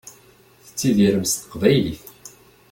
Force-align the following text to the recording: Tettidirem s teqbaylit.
Tettidirem 0.65 1.25
s 1.25 1.33
teqbaylit. 1.33 2.03